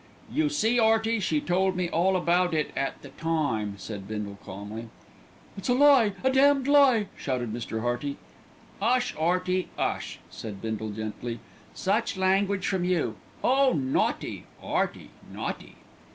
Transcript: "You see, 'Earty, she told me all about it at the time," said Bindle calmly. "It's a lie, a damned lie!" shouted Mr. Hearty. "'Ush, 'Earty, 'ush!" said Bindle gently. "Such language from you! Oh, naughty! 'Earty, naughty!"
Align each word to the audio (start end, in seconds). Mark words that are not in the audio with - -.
"You 0.33 0.49
see, 0.49 0.79
'Earty, 0.79 1.19
she 1.19 1.39
told 1.39 1.75
me 1.75 1.87
all 1.87 2.15
about 2.15 2.55
it 2.55 2.71
at 2.75 2.99
the 3.03 3.09
time," 3.09 3.75
said 3.77 4.07
Bindle 4.07 4.39
calmly. 4.43 4.89
"It's 5.55 5.69
a 5.69 5.75
lie, 5.75 6.13
a 6.23 6.31
damned 6.31 6.67
lie!" 6.67 7.05
shouted 7.15 7.53
Mr. 7.53 7.81
Hearty. 7.81 8.17
"'Ush, 8.81 9.13
'Earty, 9.15 9.67
'ush!" 9.77 10.17
said 10.31 10.59
Bindle 10.59 10.89
gently. 10.89 11.37
"Such 11.75 12.17
language 12.17 12.65
from 12.65 12.83
you! 12.83 13.15
Oh, 13.43 13.73
naughty! 13.73 14.45
'Earty, 14.65 15.11
naughty!" 15.31 15.75